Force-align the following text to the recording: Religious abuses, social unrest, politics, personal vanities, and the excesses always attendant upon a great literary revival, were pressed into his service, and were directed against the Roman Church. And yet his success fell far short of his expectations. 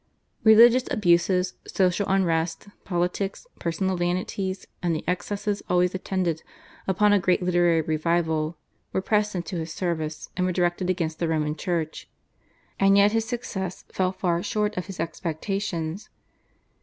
Religious 0.43 0.85
abuses, 0.89 1.53
social 1.67 2.07
unrest, 2.09 2.67
politics, 2.85 3.45
personal 3.59 3.95
vanities, 3.95 4.65
and 4.81 4.95
the 4.95 5.03
excesses 5.07 5.61
always 5.69 5.93
attendant 5.93 6.43
upon 6.87 7.13
a 7.13 7.19
great 7.19 7.43
literary 7.43 7.81
revival, 7.81 8.57
were 8.93 9.01
pressed 9.03 9.35
into 9.35 9.57
his 9.57 9.71
service, 9.71 10.29
and 10.35 10.47
were 10.47 10.51
directed 10.51 10.89
against 10.89 11.19
the 11.19 11.27
Roman 11.27 11.55
Church. 11.55 12.09
And 12.79 12.97
yet 12.97 13.11
his 13.11 13.25
success 13.25 13.85
fell 13.91 14.11
far 14.11 14.41
short 14.41 14.75
of 14.75 14.87
his 14.87 14.99
expectations. 14.99 16.09